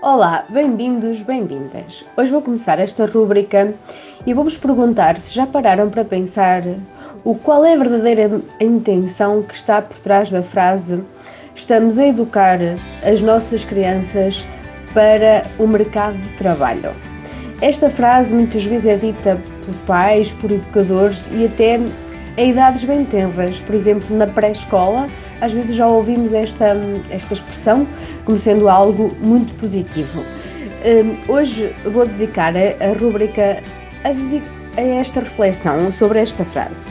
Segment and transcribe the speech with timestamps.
[0.00, 2.04] Olá, bem-vindos, bem-vindas.
[2.16, 3.74] Hoje vou começar esta rúbrica
[4.24, 6.62] e vou-vos perguntar se já pararam para pensar
[7.24, 11.02] o qual é a verdadeira intenção que está por trás da frase
[11.52, 12.60] estamos a educar
[13.04, 14.46] as nossas crianças
[14.94, 16.94] para o mercado de trabalho.
[17.60, 21.80] Esta frase muitas vezes é dita por pais, por educadores e até
[22.36, 25.08] em idades bem tenras, por exemplo, na pré-escola,
[25.40, 26.76] às vezes já ouvimos esta,
[27.10, 27.86] esta expressão
[28.24, 30.22] como sendo algo muito positivo.
[30.84, 33.62] Hum, hoje vou dedicar a, a rubrica
[34.04, 36.90] a, a, esta reflexão sobre esta frase.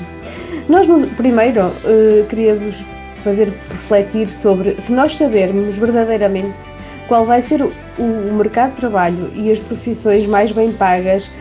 [0.67, 0.85] Nós,
[1.15, 2.85] primeiro, uh, queríamos
[3.23, 6.57] fazer refletir sobre se nós sabermos verdadeiramente
[7.07, 11.31] qual vai ser o, o mercado de trabalho e as profissões mais bem pagas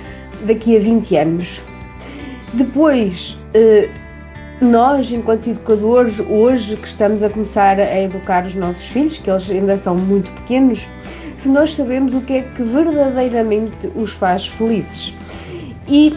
[0.43, 1.65] daqui a 20 anos.
[2.53, 3.89] Depois, eh,
[4.61, 9.51] nós, enquanto educadores, hoje que estamos a começar a educar os nossos filhos, que eles
[9.51, 10.87] ainda são muito pequenos,
[11.37, 15.13] se nós sabemos o que é que verdadeiramente os faz felizes.
[15.89, 16.15] E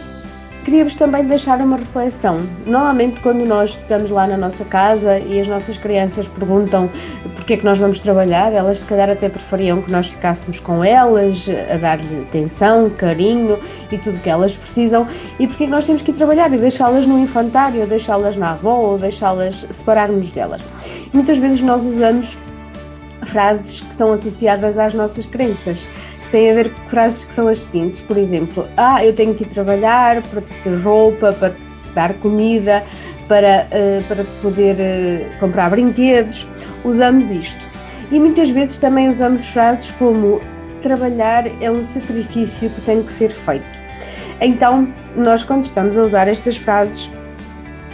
[0.64, 2.40] Queríamos também deixar uma reflexão.
[2.66, 6.90] Normalmente, quando nós estamos lá na nossa casa e as nossas crianças perguntam
[7.34, 10.84] porque é que nós vamos trabalhar, elas se calhar até preferiam que nós ficássemos com
[10.84, 13.58] elas, a dar-lhe atenção, carinho
[13.90, 15.08] e tudo que elas precisam.
[15.38, 18.50] E porque é que nós temos que ir trabalhar e deixá-las no infantário, deixá-las na
[18.50, 20.60] avó, ou deixá-las separarmos delas.
[21.12, 22.36] Muitas vezes nós usamos
[23.24, 25.86] frases que estão associadas às nossas crenças
[26.30, 29.44] tem a ver com frases que são as seguintes, por exemplo, ah, eu tenho que
[29.44, 31.54] ir trabalhar para te ter roupa, para
[31.94, 32.84] dar comida,
[33.28, 36.48] para, uh, para poder uh, comprar brinquedos,
[36.84, 37.68] usamos isto.
[38.10, 40.40] E muitas vezes também usamos frases como
[40.80, 43.80] trabalhar é um sacrifício que tem que ser feito.
[44.40, 47.10] Então, nós quando estamos a usar estas frases,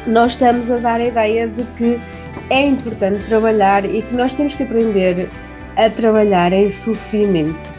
[0.06, 2.00] nós estamos a dar a ideia de que
[2.48, 5.28] é importante trabalhar e que nós temos que aprender
[5.76, 7.74] a trabalhar em sofrimento.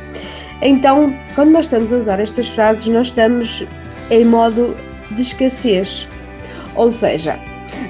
[0.61, 3.65] Então, quando nós estamos a usar estas frases, nós estamos
[4.09, 4.75] em modo
[5.11, 6.07] de escassez.
[6.75, 7.39] Ou seja,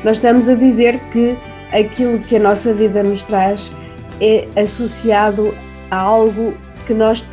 [0.03, 1.37] nós estamos a dizer que
[1.71, 3.71] aquilo que a nossa vida nos traz
[4.19, 5.53] é associado
[5.91, 6.53] a algo
[6.85, 7.23] que nós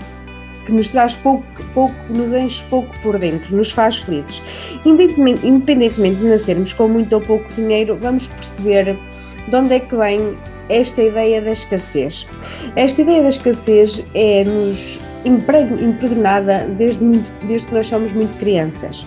[0.64, 4.42] que nos traz pouco, pouco, nos enche pouco por dentro, nos faz felizes.
[4.84, 8.98] Independentemente, independentemente de nascermos com muito ou pouco dinheiro, vamos perceber
[9.46, 10.38] de onde é que vem
[10.70, 12.26] esta ideia da escassez.
[12.74, 19.06] Esta ideia da escassez é-nos impregnada desde, muito, desde que nós somos muito crianças.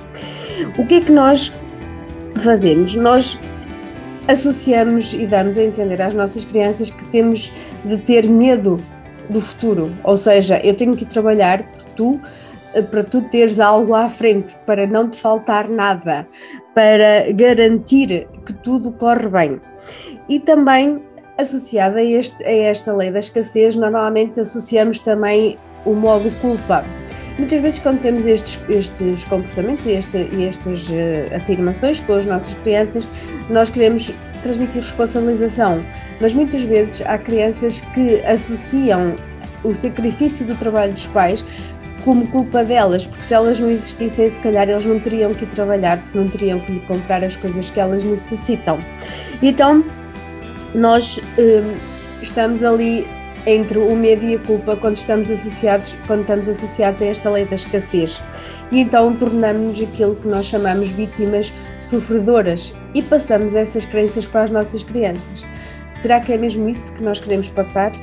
[0.78, 1.54] O que é que nós
[2.44, 2.96] fazemos?
[2.96, 3.40] Nós
[4.28, 7.52] associamos e damos a entender às nossas crianças que temos
[7.86, 8.78] de ter medo
[9.30, 12.22] do futuro, ou seja, eu tenho que trabalhar por tu
[12.92, 16.28] para tu teres algo à frente, para não te faltar nada,
[16.74, 19.62] para garantir que tudo corre bem.
[20.30, 21.02] E também
[21.38, 25.58] associada a, este, a esta lei da escassez, normalmente associamos também
[25.88, 26.84] o modo culpa.
[27.38, 32.26] Muitas vezes, quando temos estes, estes comportamentos e, este, e estas uh, afirmações com as
[32.26, 33.08] nossas crianças,
[33.50, 34.12] nós queremos
[34.42, 35.82] transmitir responsabilização,
[36.20, 39.16] mas muitas vezes há crianças que associam
[39.64, 41.46] o sacrifício do trabalho dos pais
[42.04, 45.50] como culpa delas, porque se elas não existissem, se calhar eles não teriam que ir
[45.50, 48.80] trabalhar, porque não teriam que comprar as coisas que elas necessitam.
[49.44, 49.84] Então,
[50.74, 51.76] nós uh,
[52.22, 53.06] estamos ali
[53.48, 57.46] entre o medo e a culpa quando estamos associados, quando estamos associados a esta lei
[57.46, 58.22] da escassez.
[58.72, 64.52] E então tornamos-nos aquilo que nós chamamos vítimas sofredoras e passamos essas crenças para as
[64.52, 65.48] nossas crianças.
[65.94, 67.94] Será que é mesmo isso que nós queremos passar?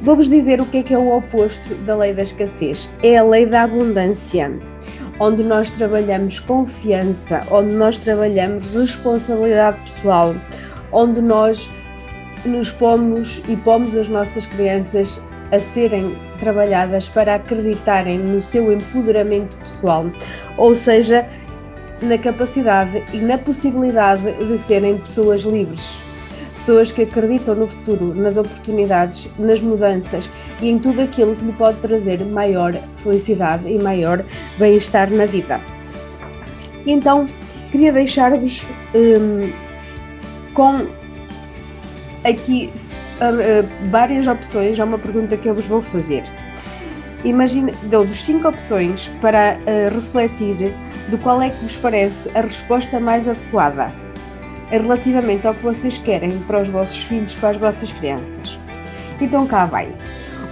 [0.00, 2.88] Vou-vos dizer o que é que é o oposto da lei da escassez.
[3.02, 4.52] É a lei da abundância,
[5.18, 10.34] onde nós trabalhamos confiança, onde nós trabalhamos responsabilidade pessoal,
[10.92, 11.68] onde nós
[12.44, 19.56] nos pomos e pomos as nossas crianças a serem trabalhadas para acreditarem no seu empoderamento
[19.58, 20.06] pessoal,
[20.56, 21.28] ou seja,
[22.00, 25.96] na capacidade e na possibilidade de serem pessoas livres.
[26.56, 30.30] Pessoas que acreditam no futuro, nas oportunidades, nas mudanças
[30.60, 34.24] e em tudo aquilo que lhe pode trazer maior felicidade e maior
[34.58, 35.60] bem-estar na vida.
[36.86, 37.28] Então,
[37.70, 39.52] queria deixar-vos um,
[40.54, 40.86] com
[42.24, 42.72] aqui
[43.20, 46.24] uh, várias opções, há uma pergunta que eu vos vou fazer.
[47.24, 50.74] Imagine, dou-vos cinco opções para uh, refletir
[51.08, 53.92] de qual é que vos parece a resposta mais adequada
[54.78, 58.58] relativamente ao que vocês querem para os vossos filhos, para as vossas crianças.
[59.20, 59.88] Então cá vai.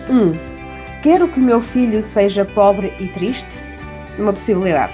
[0.09, 0.15] 1.
[0.15, 0.33] Um,
[1.03, 3.59] quero que o meu filho seja pobre e triste?
[4.19, 4.93] Uma possibilidade.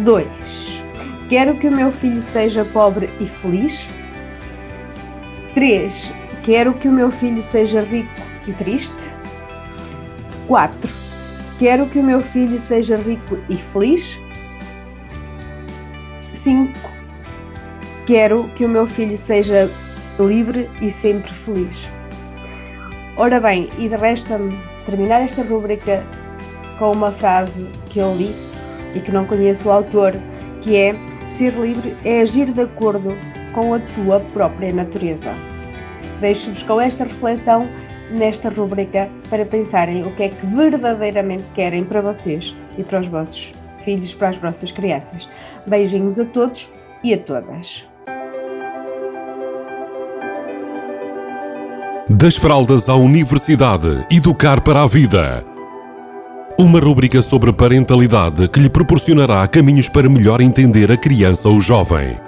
[0.00, 0.82] 2.
[1.28, 3.88] Quero que o meu filho seja pobre e feliz?
[5.58, 6.12] 3.
[6.44, 8.08] Quero que o meu filho seja rico
[8.46, 9.10] e triste?
[10.46, 10.88] 4.
[11.58, 14.16] Quero que o meu filho seja rico e feliz?
[16.32, 16.72] 5.
[18.06, 19.68] Quero que o meu filho seja
[20.20, 21.90] livre e sempre feliz.
[23.16, 24.56] Ora bem, e de resta-me
[24.86, 26.06] terminar esta rubrica
[26.78, 28.32] com uma frase que eu li
[28.94, 30.12] e que não conheço o autor,
[30.60, 30.94] que é
[31.26, 33.16] ser livre é agir de acordo
[33.52, 35.34] com a tua própria natureza.
[36.20, 37.68] Deixo-vos com esta reflexão
[38.10, 43.08] nesta rubrica para pensarem o que é que verdadeiramente querem para vocês e para os
[43.08, 45.28] vossos filhos, para as vossas crianças.
[45.66, 46.72] Beijinhos a todos
[47.02, 47.86] e a todas.
[52.10, 55.44] Das fraldas à universidade, educar para a vida.
[56.58, 62.27] Uma rubrica sobre parentalidade que lhe proporcionará caminhos para melhor entender a criança ou jovem.